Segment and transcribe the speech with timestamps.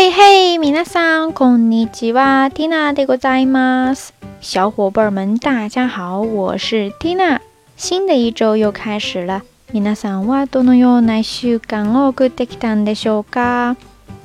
[0.00, 4.12] 嘿嘿，米娜さんこんにちは、ティナでございます。
[4.40, 7.40] 小伙伴们，大家好，我是蒂娜。
[7.76, 9.42] 新的一周又开始了，
[9.72, 13.76] みなさんはどのような週間を送ってきたでしょうか？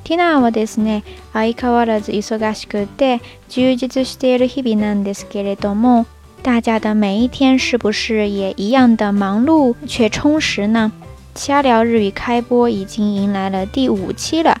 [0.04, 1.02] ティナはですね、
[1.32, 6.06] 相変わらず忙しくて充実している日々なんですけれども、
[6.44, 10.92] 大家的每一天是不是也一样的忙碌却充实呢？
[11.34, 14.60] 瞎聊日语开播已经迎来了第五期了。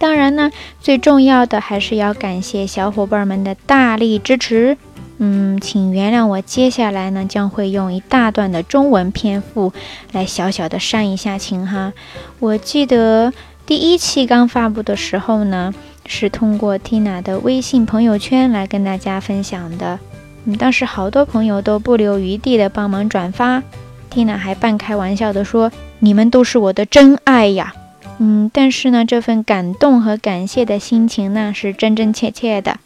[0.00, 0.50] 当然呢，
[0.80, 4.78] 最重要的还是要感谢小伙伴们的大力支持。
[5.18, 9.74] 嗯，请原谅我，接下来呢将会用一大段的中文篇幅
[10.12, 11.92] 来小小的煽一下情哈。
[12.38, 13.34] 我记得
[13.66, 15.74] 第一期刚发布的时候呢，
[16.06, 19.98] 是通过 Tina 的微信朋友圈来跟大家分享的。
[20.46, 23.62] 嗯，当时好多朋友都不留余地的帮忙转发
[24.10, 25.70] ，Tina 还半开玩笑的说
[26.00, 27.74] ：“你们都是我的真爱呀。”
[28.22, 32.76] 嗯，但是呢，这份感动和感谢的心情呢，是真真切切的。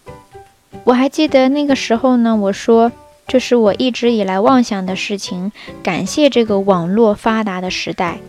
[0.84, 2.92] 我还记得那个时候呢，我说
[3.26, 5.50] 这是我一直以来妄想的事情，
[5.82, 8.20] 感谢这个网络发达的时代。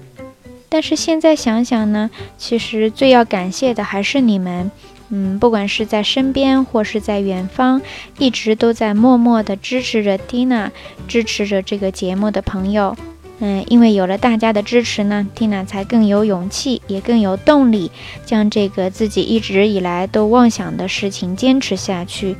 [0.67, 4.71] 但是现在想想呢，其实最要感谢的还是你们。
[5.09, 7.79] 嗯，不管是在身边或是在远方，
[8.17, 10.71] 一直都在默默的支持着蒂 i n a
[11.07, 12.95] 支持着这个节目的朋友。
[13.39, 17.91] 嗯，因为有了大家的支持呢，缇娜才更有勇气，也更有动力，
[18.25, 22.37] 将这个自己一直以来都妄想的事情坚持下去。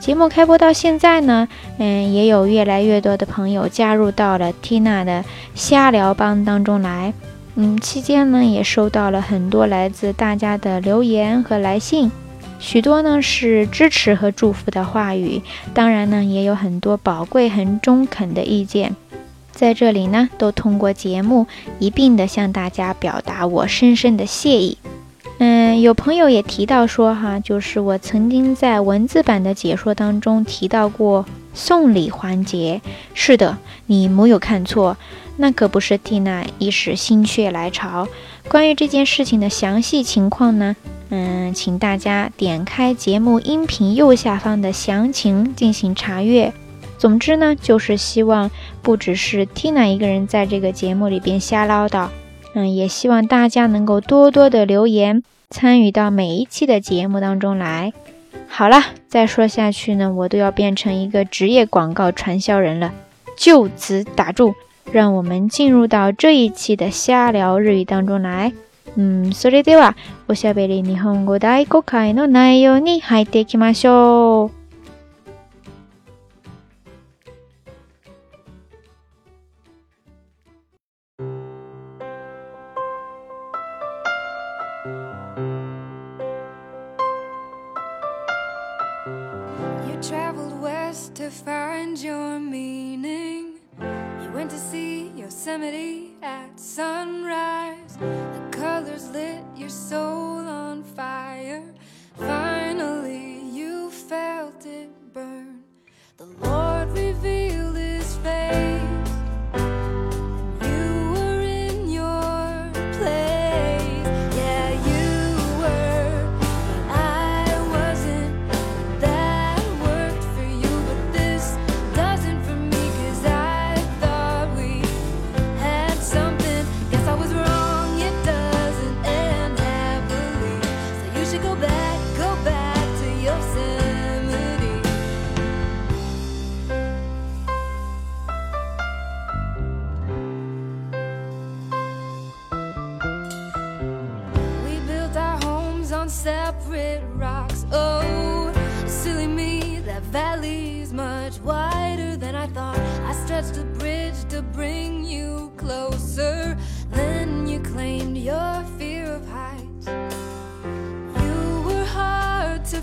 [0.00, 1.46] 节目开播到现在呢，
[1.78, 5.24] 嗯，也有越来越多的朋友加入到了缇娜的
[5.54, 7.12] 瞎聊帮当中来。
[7.54, 12.10] 嗯，期间呢，也收到了很多来自大家的留言和来信，
[12.58, 15.40] 许多呢是支持和祝福的话语，
[15.72, 18.96] 当然呢，也有很多宝贵很中肯的意见。
[19.52, 21.46] 在这里呢，都通过节目
[21.78, 24.76] 一并的向大家表达我深深的谢意。
[25.38, 32.80] 嗯，有朋友也提到说，哈，就是我曾经在文字版的解说当中提到过送礼环节。
[33.14, 34.96] 是的，你没有看错，
[35.36, 38.06] 那可不是蒂娜一时心血来潮。
[38.48, 40.76] 关于这件事情的详细情况呢，
[41.10, 46.52] 嗯，请大家点开节目音频右下方的详情进行查阅。
[47.02, 48.48] 总之呢，就是希望
[48.80, 52.10] 不只是 Tina 一个人在这个节目里边瞎唠叨，
[52.54, 57.92] 嗯，也希望大家能够多多的留言，参与到每一期的节目当中来。
[58.46, 62.92] 好了，再说下去呢，我都要变成一个职业广告传销人了，
[63.36, 64.54] 就此打住。
[64.92, 68.52] 让我们进入到这一期的瞎聊日语当中来。
[68.94, 69.96] 嗯，それでは、
[70.28, 74.61] しゃべり日本語で今回の内容に入っていきましょう。
[91.44, 93.54] find your meaning.
[93.80, 97.96] You went to see Yosemite at sunrise.
[97.96, 100.71] The colors lit your soul on.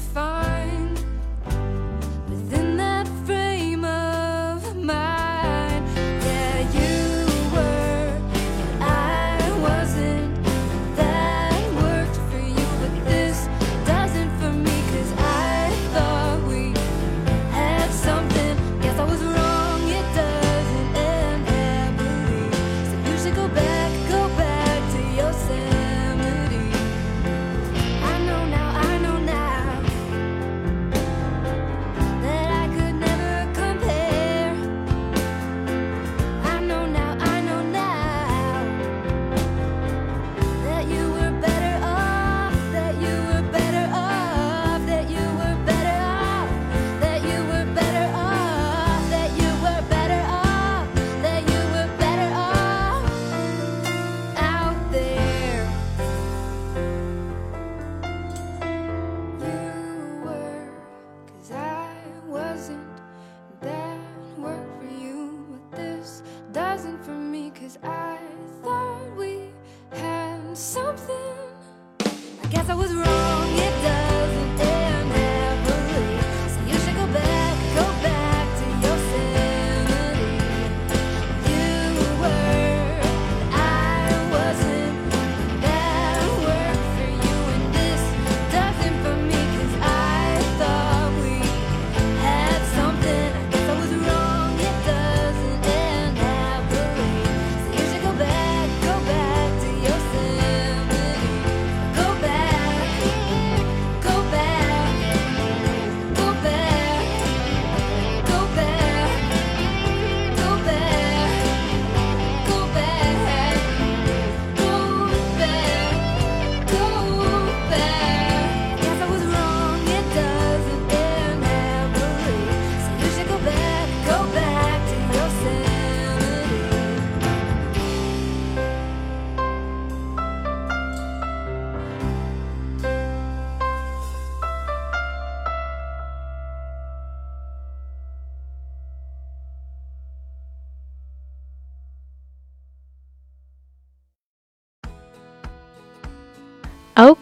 [0.01, 0.38] if I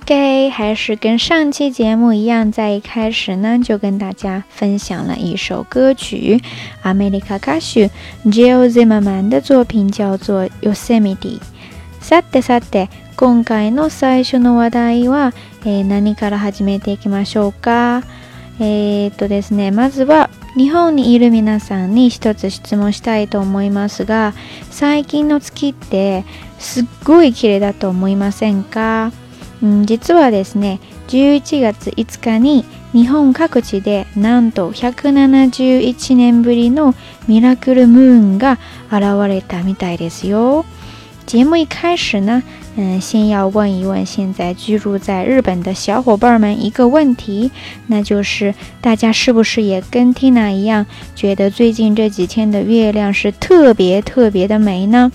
[0.09, 6.42] OK，还是跟上期节目一样，在一开始呢就跟大家分享了一首歌曲，
[6.83, 7.81] 阿美利卡歌手
[8.24, 11.18] Jill Zimmerman 的作品叫做《Yosemite》。
[12.01, 12.88] さてさて、
[13.18, 15.33] 今回の最初の話題は、
[15.65, 18.01] えー、何から始めていきましょうか。
[18.62, 24.33] えー、っとですね、まずは日本にいる皆さんに一つ質問したいと思いますが、
[24.71, 26.24] 最近の月って
[26.59, 29.12] すっごい綺麗だと思いませんか？
[29.63, 36.94] うん、実はですね11月5日に日本各地でなんと171年ぶりの
[37.27, 38.59] ミラクルムーンが
[38.92, 40.65] 現れたみたいですよ。
[41.25, 42.42] 节目一开始呢，
[42.77, 47.51] 嗯，先要问一问现在居住在日本的小伙伴们一个问题，
[47.88, 55.12] 那就是大家是不是也跟 Tina 一样，觉得最近这几天的月亮是特别特别的美呢？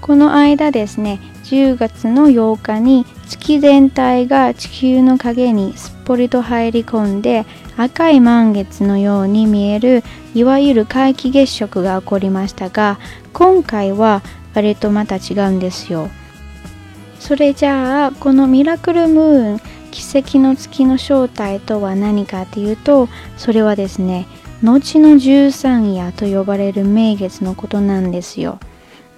[0.00, 3.06] この間ですね、10月の8日に
[3.38, 7.44] 月全体が地球の影にすっぽりと入り込んで
[7.76, 10.02] 赤い満月のように見える
[10.34, 12.98] いわゆる皆既月食が起こりましたが
[13.32, 14.22] 今回は
[14.54, 16.08] あれとまた違うんですよ
[17.20, 19.60] それじゃあこのミラクルムーン
[19.92, 24.26] 奇跡の月の正体とは何かっていうとそれはですね
[24.62, 28.58] 後の十三夜と呼ばれる名月のことなんですよ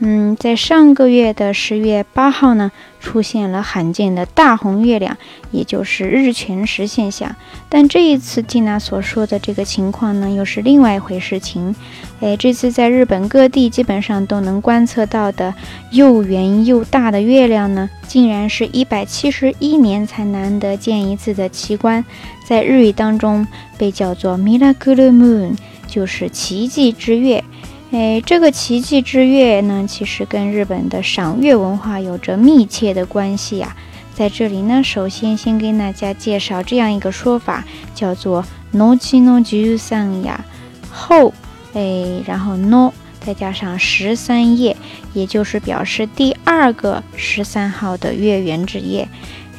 [0.05, 5.17] 嗯，在上个月的十月八号呢，出现了罕见的大红月亮，
[5.53, 7.37] 也就是日全食现象。
[7.69, 11.77] 但这一次蒂娜所说的这个情况呢，又是另外一回事情。
[12.21, 15.55] 哎，这次在日本各地基本上都能观测到的
[15.93, 22.05] 又圆又大的月亮呢，竟然是一百七十一年才难得见一次的奇观，
[22.45, 23.47] 在日语当中
[23.79, 25.53] 被叫做 m i r a c u r u moon”，
[25.87, 27.45] 就是奇迹之月。
[27.93, 33.77] 哎，这个奇迹之月呢，其实跟日本的赏月文化有着密切的关系呀。
[34.15, 37.63] 在这里呢，首先先跟大家介绍这样一个说法，
[37.95, 39.21] 叫做“农历九
[39.59, 40.43] n 三呀
[40.91, 41.35] 后”，
[41.77, 44.75] 哎，然后 “no” 再加上十三夜，
[45.13, 49.07] 也就是表示第二个十三号的月圆之夜。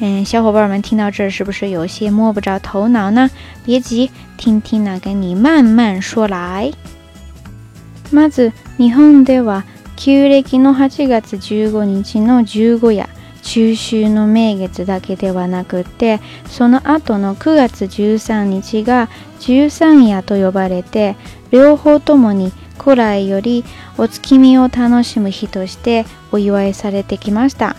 [0.00, 3.30] 嗯，小伙伴们听到这是不是有些摸不着头脑呢？
[3.64, 6.72] 别急，听听呢，跟你慢慢说来。
[8.14, 9.64] まず日本では
[9.96, 13.08] 旧暦の8月15日の十五夜
[13.42, 19.08] 中秋の名月だけではなくてその後の9月13日が
[19.40, 21.16] 十三夜と呼ばれて
[21.50, 22.52] 両方ともに
[22.82, 23.64] 古来より
[23.98, 27.74] お月見を楽しむ日としてお祝いされてきました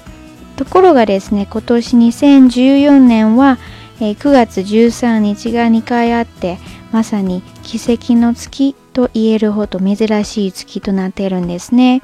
[0.57, 3.57] ところがですね今年2014年は
[3.99, 6.59] 9月13日が2回あって
[6.91, 11.99] まさに奇跡の月多野路和多妹子那些，自己都拿得了那是呢。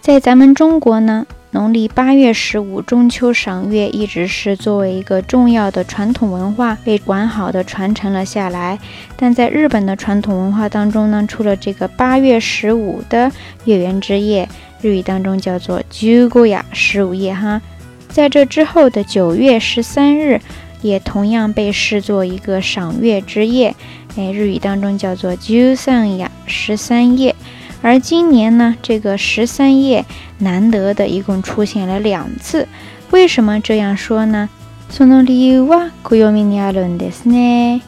[0.00, 8.78] 在咱们中国呢，农历八月十五中秋赏月，一直是作为一个重要的传统文化被完好的传承了下来。
[9.16, 13.32] 但在日本的传统文化当中呢，除了这个八月十五的
[13.64, 14.48] 月圆之夜，
[14.80, 17.60] 日语当中叫做“九月十五夜”哈，
[18.08, 20.40] 在这之后的九月十三日，
[20.80, 23.74] 也同样被视作一个赏月之夜。
[24.14, 27.34] 哎，日语当中叫做十三夜，十三夜。
[27.80, 30.04] 而今年呢，这个十三夜
[30.38, 32.68] 难得的一共出现了两次。
[33.10, 34.50] 为什么这样说呢？
[34.90, 37.80] その理由は暦にあるんですね。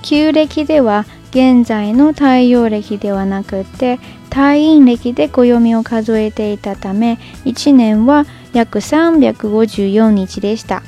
[0.00, 3.98] 旧暦では現在の太陽暦ではなくて
[4.30, 10.82] 太陰暦で暦を数えていたため1年は約354日でした。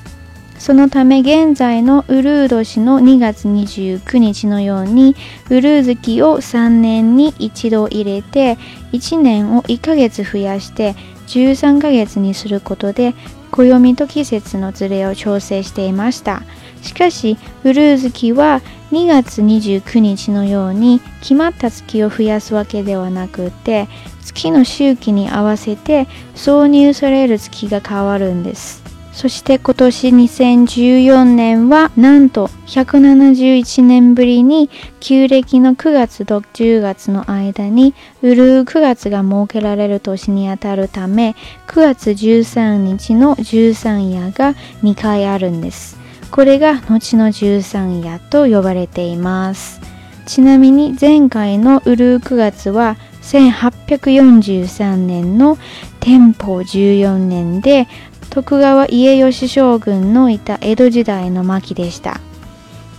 [0.59, 5.15] そのため現在のウルード氏の2月29日のように
[5.51, 8.59] ウルー月を3年に一度入れて
[8.93, 10.95] 1年を1ヶ月増やして
[11.29, 13.15] 13ヶ月にすることで
[13.53, 16.43] 暦と季節のずれを調整していました
[16.83, 18.61] しかしウルー月は
[18.91, 23.89] 2月29日のように決まった月を増やすわけではなくて
[24.25, 28.88] 月の周期に合わせて挿入される月が変わるんです
[29.19, 34.71] そして今年2014年はなんと171年ぶりに
[35.01, 41.35] 旧暦の9月と10月の間にうるう9月が設けられる年にあたるため
[41.67, 45.99] 9月13日の13夜が2回あるんです。
[46.31, 49.81] これが後の13夜と呼ばれています。
[50.27, 55.59] ちなみに前回のうるう9月は1843年の
[55.99, 57.89] 天保14年で
[58.31, 62.19] 徳川家茂少将のいた江戸時代の末期でした。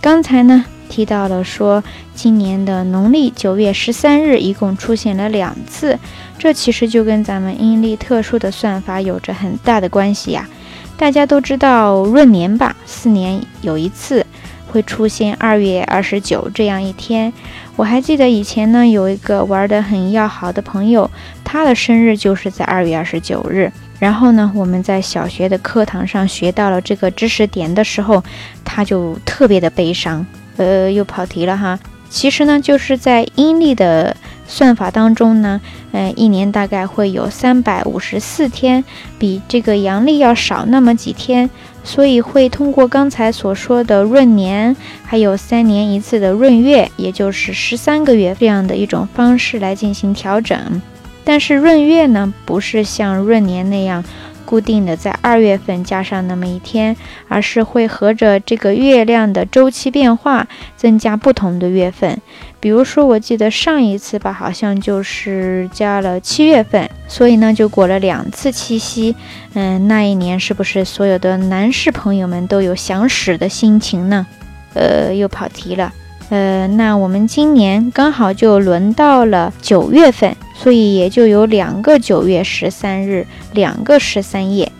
[0.02, 1.84] 刚才呢，提到了说，
[2.16, 5.96] 今年的农历九月十三日一共出现了两次，
[6.36, 10.48] 这其实就跟咱们阴历特殊的算法有着很大的关系呀。
[10.96, 12.74] 大家都知道闰年吧？
[12.84, 14.26] 四年有一次
[14.72, 17.32] 会出现二月二十九这样一天。
[17.76, 21.08] 我还记得以前呢，有一个玩得很要好的朋友，
[21.44, 23.70] 他的生日就是在二月二十九日。
[24.00, 28.24] 然后呢，我们在小学的课堂上学到了这个知识点的时候，
[28.64, 30.24] 他就特别的悲伤，
[30.56, 31.78] 呃，又跑题了哈。
[32.08, 34.16] 其实呢，就是在阴历的
[34.48, 35.60] 算法当中呢，
[35.92, 38.82] 嗯，一年大概会有三百五十四天，
[39.18, 41.48] 比这个阳历要少那么几天，
[41.84, 50.80] 所以会通过刚才所说的闰年，还有三年一次的闰月，也就是十三个月这样的一种方式来进行调整。
[51.24, 54.02] 但是闰月呢，不是像闰年那样
[54.44, 56.96] 固定的在二月份加上那么一天，
[57.28, 60.46] 而是会合着这个月亮的周期变化
[60.76, 62.20] 增加不同的月份。
[62.58, 69.14] 比如说，我记得上一次吧，好像就是加了七月份，所以呢就过了两次七夕。
[69.54, 74.26] 嗯，那一年是不是所有的男士朋友们都有想屎的心情呢？
[74.74, 75.92] 呃，又跑题了。
[76.30, 84.70] 呃，那我们今年刚好就轮到了九月份，所以也就有两个九月十三日，两个十三夜。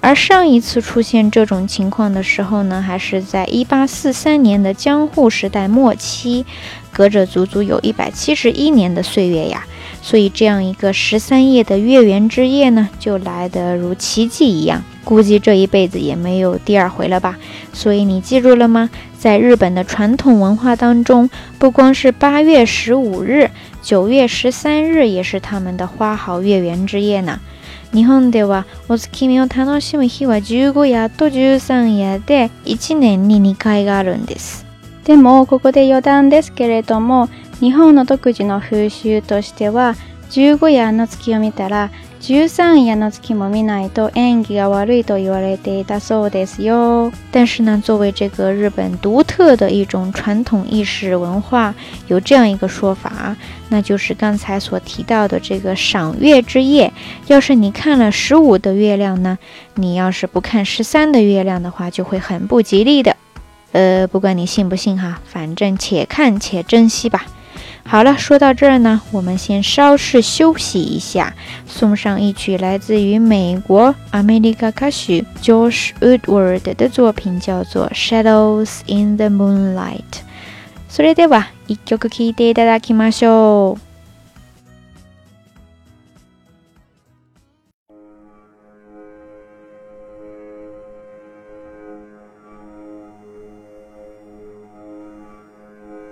[0.00, 6.44] 而上一次出现这种情况的时候呢，还是在1843年的江户时代末期，
[6.92, 9.64] 隔着足足有一百七十一年的岁月呀。
[10.02, 14.82] 所以这样一个十三夜的月圆之夜呢，就来得如奇迹一样。
[15.04, 17.36] 估计这一辈子也没有第二回了吧，
[17.72, 18.90] 所以你记住了吗？
[19.18, 27.40] 在日本的传统文化当中，不光是八月十五日，九月十三日也是他们的花好月圆之夜呢。
[27.92, 34.64] 日本では、お月見のための日は十日やと1三日で、一年に二回があるんです。
[35.04, 37.28] でもここで余談ですけれども、
[37.60, 39.94] 日本の独自の風習としては
[40.34, 41.90] 十五夜の月を見たら、
[42.22, 47.12] 十三夜の月も見ないと縁起が悪いと言われていたそうですよ。
[47.30, 51.74] 但是呢，作为这个日本独特的一种传统意识文化，
[52.06, 53.36] 有这样一个说法，
[53.68, 56.90] 那就是刚才所提到的这个赏月之夜。
[57.26, 59.36] 要是你看了十五的月亮呢，
[59.74, 63.14] 你要是不看十三的月亮的话，就会很不吉利的。
[63.72, 67.26] 呃，不管你信不信哈，反正且看且珍惜吧。
[67.84, 71.32] 好了，说到这儿呢，我们先稍事休息一下，
[71.66, 80.00] 送上一曲来自于美国 America 歌许 Josh Woodward 的作品，叫做《Shadows in the Moonlight》。
[80.88, 83.92] それでは一曲聴いていただきましょう。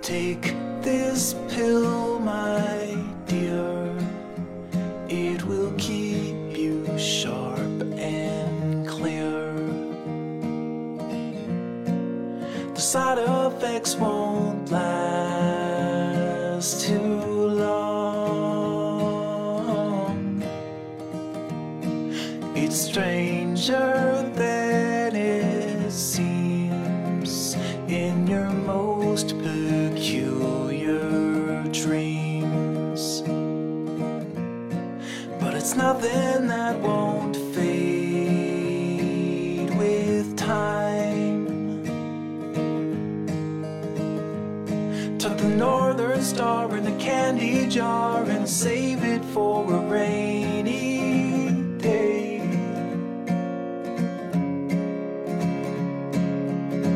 [0.01, 0.70] Take。
[0.83, 2.90] this pill, my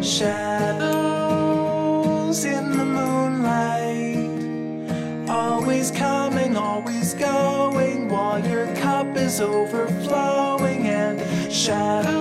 [0.06, 4.38] Shadows in the moonlight.
[5.28, 10.86] Always coming, always going while your cup is overflowing.
[10.86, 11.20] And
[11.52, 12.14] shadows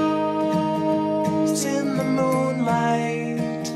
[1.66, 3.70] in the moonlight.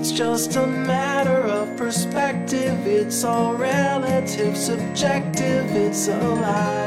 [0.00, 6.83] It's just a matter of perspective, it's all relative, subjective, it's alive.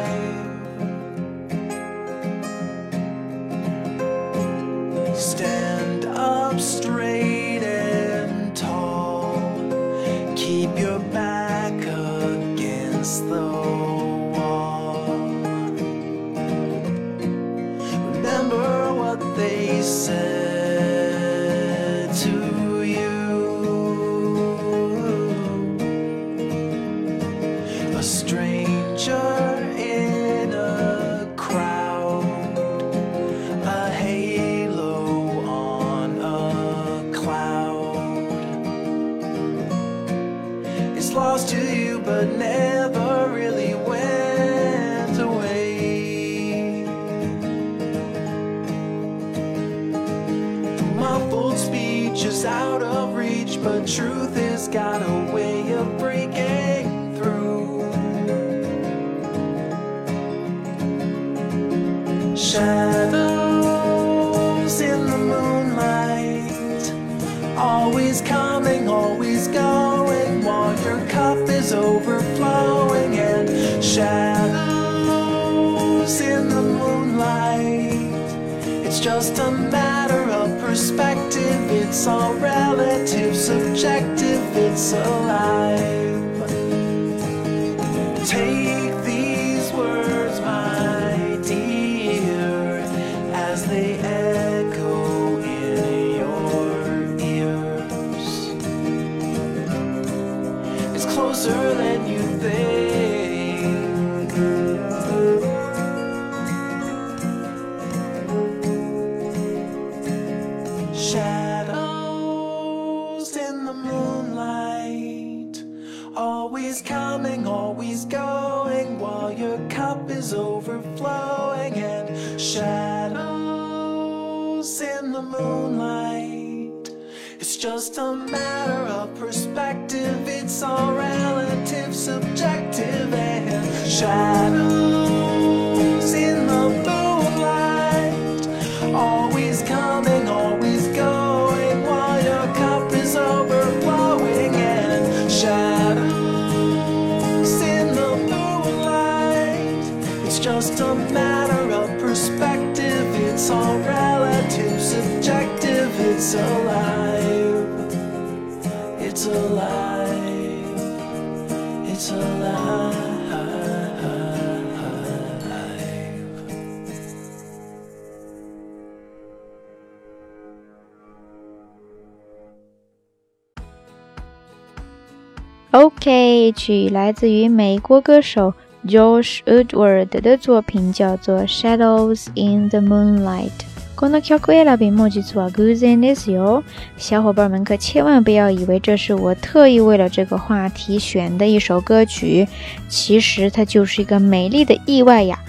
[176.52, 178.54] 曲来自于美国歌手
[178.86, 183.50] Josh Woodward 的作品，叫做《Shadows in the Moonlight》。
[183.96, 186.62] 看到巧克力蜡笔墨迹做 g o o e n This Yo，
[186.98, 192.48] 小伙伴们可千万不要以为这是我特意为了这个话题选的一首歌曲，
[192.88, 195.40] 其实它就是一个美丽的意外呀。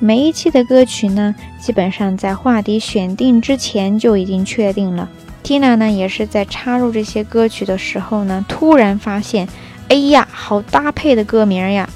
[0.00, 5.08] 每一期的歌曲呢，基本上在话题选定之前就已经确定了。
[5.44, 9.46] Tina 呢，也是在插入这些歌曲的时候呢，突然发现。
[9.88, 11.88] 哎呀，好搭配的歌名呀！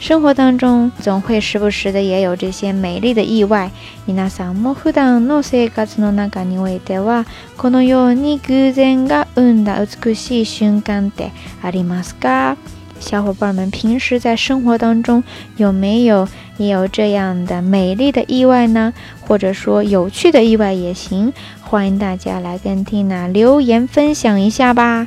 [0.00, 3.70] 生活当中总会时不时的也有这些美丽的意外。
[4.04, 4.74] 你那什么？
[4.74, 7.24] モフの生活の中に置いては
[7.56, 11.30] このように偶然が運んだ美しい瞬間って
[11.62, 12.56] ありますか？
[12.98, 15.22] 小伙伴们，平时在生活当中
[15.56, 18.92] 有没有也有这样的美丽的意外呢？
[19.20, 25.06] 或者说有趣的意外也行，欢迎大家来跟 Tina 留言分享一下吧。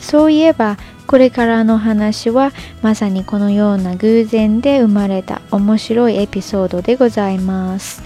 [0.00, 8.02] そういえばこれからの話はまさにこのような偶然で生まれた面白いエピソードでございます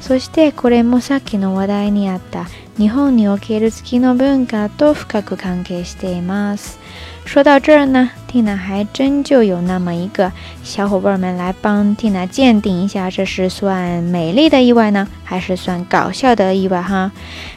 [0.00, 2.46] そしてこれもさっきの話題にあった
[2.78, 6.78] 日本における月の文化と深く関係しています
[7.26, 10.30] 说到这儿呢，蒂娜还真就有那么一个
[10.62, 17.10] 小伙伴们来帮蒂娜鉴定一下，这是算美丽的意外呢，还是算搞笑的意外哈？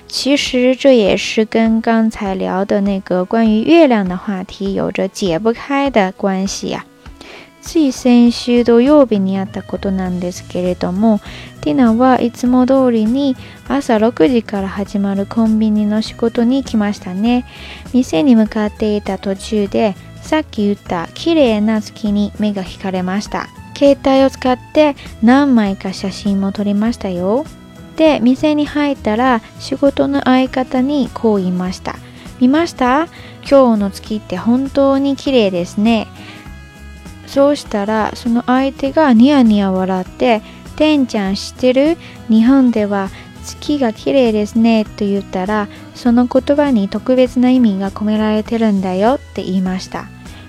[0.07, 6.83] 其实这也是跟刚才聊的那个关于月亮的话题有着解不开的关系呀。
[7.71, 11.19] つい先週土曜日にあったことなんですけれども
[11.61, 13.35] ティナはいつも通りに
[13.67, 17.45] 朝6時から始まるコンビニの仕事に来ましたね
[17.93, 23.45] 店に向かっていた途中でさっき言った綺麗な月に目が惹かれました
[23.77, 27.45] 携帯を使って何枚か写真も撮りましたよ
[27.97, 31.95] で店に入ったら仕事の相方にこう言いました
[32.41, 33.09] 見ました
[33.47, 36.07] 今日の月って本当に綺麗ですね
[37.31, 40.41] そうしたらその相手がにやにや笑って
[40.77, 41.95] テンちゃんしてる
[42.27, 43.09] 日本では
[43.45, 50.05] 月が綺麗ですねと言ったらその言葉に特別な意味が込められているんだよと言いました。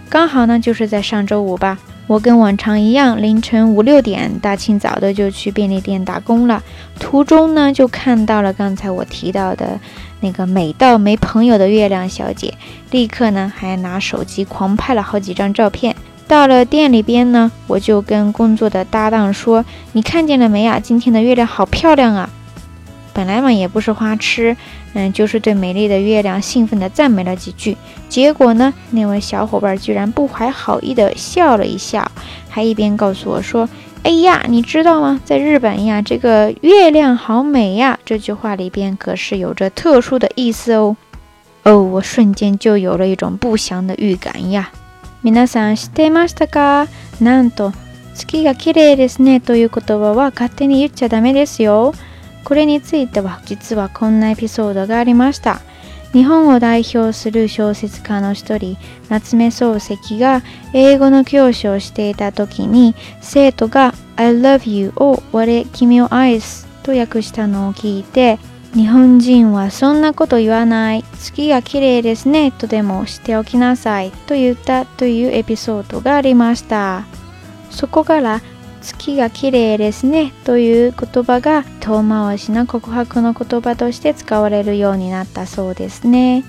[0.09, 6.63] 刚好呢就是在上周五吧，我跟往常一样凌晨五六点大清早的就去便利店打工了，
[6.99, 9.79] 途中呢就看到了刚才我提到的
[10.21, 12.55] 那个美到没朋友的月亮小姐，
[12.91, 15.95] 立刻呢还拿手机狂拍了好几张照片。
[16.31, 20.79] 到了店里边呢，我就跟工作的搭档说：“你看见了没呀？
[20.79, 22.31] 今天的月亮好漂亮啊！”
[23.13, 24.57] 本来嘛也不是花痴，
[24.95, 27.77] 嗯，就是对美丽的月亮兴奋地赞美了几句。
[28.09, 32.09] 结果呢，那位小伙伴居然不怀好意地笑了一笑，
[32.49, 33.69] 还一边告诉我说
[34.05, 35.21] ：“哎呀，你知道吗？
[35.25, 40.97] 在日本呀，这个月亮好美呀。”这句话里边可是有着特殊的意思哦。
[41.65, 44.71] 哦，我瞬间就有了一种不祥的预感呀。
[45.23, 46.87] 皆さん知っていましたか
[47.21, 47.73] なんと
[48.15, 51.93] 月が綺麗ですねという言葉は勝手に言っちゃダメですよ。
[52.45, 55.61] これについては実はこんなエピソードがありました。
[56.13, 58.77] 日本を代表する小説家の一人
[59.11, 68.39] 夏目漱石が英語の教師をしていた時に生徒が「I love you」を「我君を愛す」と訳したのを聞いて
[68.73, 77.05] 日本人はそんなこと言わない月が綺麗ですねとでもしておきなさいと言ったというエピソードがありました
[77.73, 78.41] そこから
[78.81, 86.45] 月が綺麗ですねという言葉が遠回しな告白の言葉として使われるようになったそうですね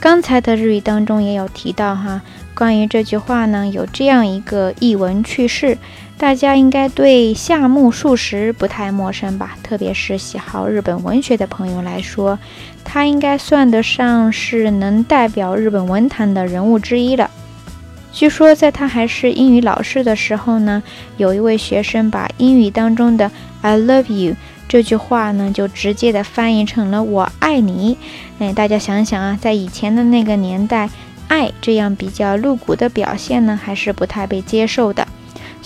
[0.00, 2.22] 刚才的日语当中也有提到哈，
[2.54, 5.78] 关于这句话呢，有这样一个译文趣事，
[6.16, 9.56] 大家应该对夏目漱石不太陌生吧？
[9.64, 12.38] 特别是喜好日本文学的朋友来说，
[12.84, 17.28] 他应该算得上是能代表日本文坛的人物之一了。
[18.12, 20.84] 据说在他还是英语老师的时候呢，
[21.16, 23.28] 有一位学生把英语当中的
[23.62, 24.36] “I love you”
[24.68, 27.98] 这句话呢，就直接的翻译成了“我爱你”。
[28.38, 30.88] 哎，大家想想啊，在以前的那个年代，
[31.26, 35.03] 爱这样比较露骨的表现呢，还是不太被接受的。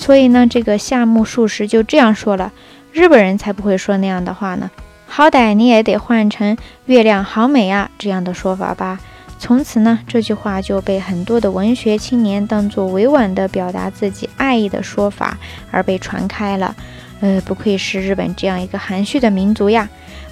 [0.08, 2.50] 所以呢，这个夏目漱石就这样说了，
[2.94, 4.70] 日本人才不会说那样的话呢，
[5.06, 8.98] 好歹你也得换成月亮好美啊这样的说法吧。
[9.38, 15.36] 从此呢，这句话就被很多的文学青年当作委婉的表达自己爱意的说法
[15.70, 16.74] 而被传开了。
[17.20, 19.86] 呃，不愧是日本这样一个含蓄的民族呀。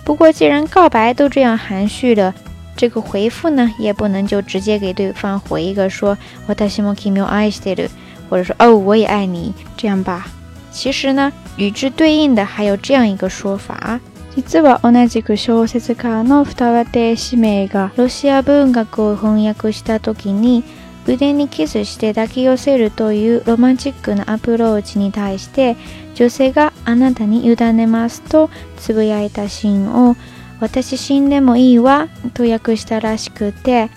[0.04, 2.32] 不过既然告白都这样含蓄的，
[2.78, 7.86] 这个回复呢，也不能就直接给对方回一个说，我太希望你 a 爱上了。
[8.28, 10.26] 或者说“哦，我也爱你”，这样吧。
[10.70, 13.98] 其实呢，与之对应的还有这样一个说法。
[14.34, 20.62] 実は同じく小説家の双葉亭氏名がロシア文学を翻訳した時に
[21.06, 25.74] 腕にキスして抱き寄せるというロマンチックなアプローチに対して
[26.14, 30.16] 女性があなたに委ねますとつぶやいたシーンを
[30.60, 33.88] 私死んでもいいわと訳したらしくて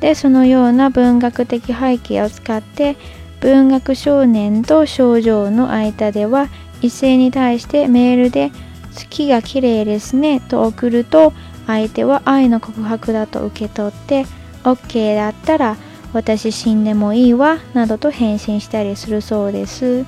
[0.00, 2.96] でそのような文学的背景を使って
[3.44, 6.48] 文学少年と少女の間では
[6.80, 8.50] 異性に対してメールで
[8.96, 11.34] 「月が綺麗ですね」と送ると
[11.66, 14.24] 相手は愛の告白だと受け取って
[14.64, 15.76] OK だったら
[16.14, 20.04] 私死んでもいいわなどと返信したりするそうです。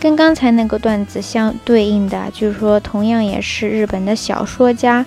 [0.00, 5.04] 跟刚才那个段子相对应的，就是说，同样也是日本的小说家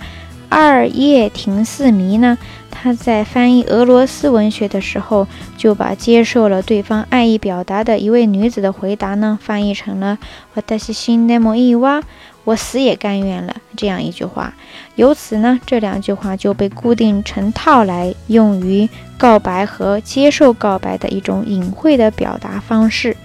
[0.50, 2.38] 二叶亭四迷呢，
[2.72, 10.18] 他在翻译俄罗斯文学的时候，就把接受了对方爱意表达的一位女子的回答呢，翻译成了
[10.56, 12.02] “我带心新 d 一挖，
[12.46, 14.56] 我死也甘愿了”这样一句话。
[14.96, 23.16] 由此呢，这两句话就被固定成套来用于告白和接受告白的一种隐晦的表达方式。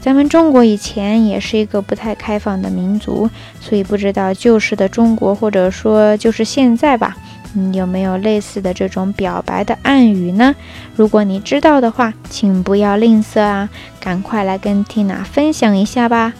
[0.00, 3.28] 咱们中国以前也是一个不太开放的民族，
[3.60, 7.16] 所以不知道旧时的中国，或者说就是现在吧。
[7.56, 10.54] 你有没有类似的这种表白的暗语呢？
[10.96, 13.68] 如果你知道的话，请不要吝啬啊，
[14.00, 16.32] 赶快来跟 Tina 分享一下吧。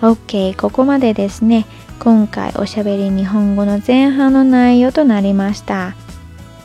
[0.00, 1.64] OK，ここまでですね。
[2.00, 5.92] 今回おしゃべり日本語の前半の内容となりました。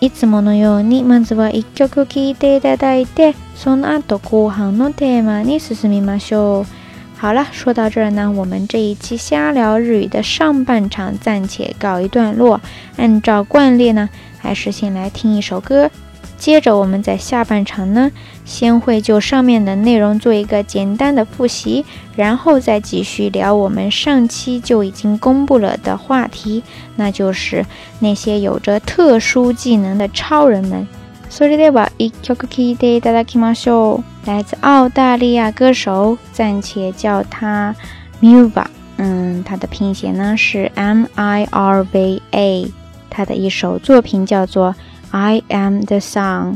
[0.01, 6.82] いつものように、まずは一曲聴いていただいて、その後後半のテーマに進みましょう。
[7.23, 12.59] 好了，说到这儿呢，我们这一期瞎聊日语的上半场暂且告一段落。
[12.97, 14.09] 按照惯例呢，
[14.39, 15.89] 还是先来听一首歌。
[16.37, 18.11] 接着我们在下半场呢，
[18.43, 21.85] 先会就上面的内容做一个简单的复习，
[22.17, 26.61] 然后再继续聊我们上期就已经公布了的话题，
[26.97, 27.65] 那就是
[27.99, 30.85] 那些有着特殊技能的超人们。
[31.33, 34.03] それでは一曲聴いていただきましょう。
[34.27, 37.75] 来自澳大利亚歌手，暂且叫他
[38.19, 38.67] m i v a
[38.97, 42.71] 嗯，他的拼写呢是 M I R V A。
[43.09, 44.73] 他的一首作品叫做
[45.09, 46.53] 《I Am the Sun》。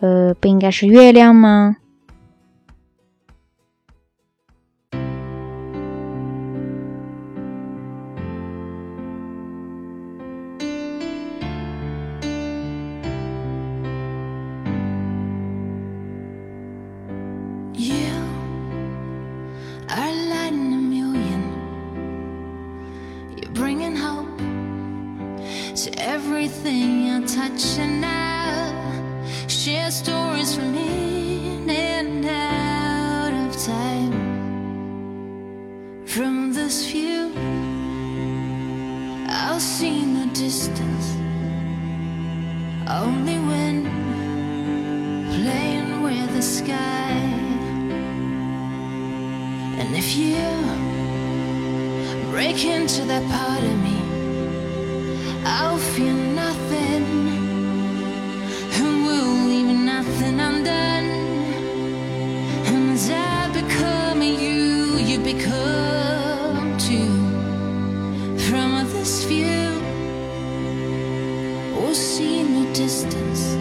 [0.00, 1.76] 呃，不应该是月亮吗？
[42.90, 43.84] Only when
[45.36, 47.10] playing with the sky.
[49.78, 50.38] And if you
[52.30, 56.27] break into that part of me, I'll feel.
[72.78, 73.57] distance.